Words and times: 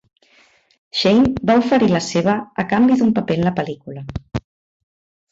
Shane 0.99 1.41
va 1.49 1.57
oferir 1.59 1.89
la 1.91 1.99
seva 2.05 2.35
a 2.63 2.65
canvi 2.71 2.97
d'un 3.01 3.11
paper 3.19 3.35
en 3.41 3.45
la 3.49 3.53
pel·lícula. 3.61 4.05